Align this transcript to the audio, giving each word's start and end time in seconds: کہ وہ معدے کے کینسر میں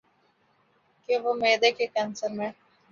کہ 1.09 1.17
وہ 1.17 1.33
معدے 1.33 1.71
کے 1.71 1.87
کینسر 1.87 2.29
میں 2.29 2.51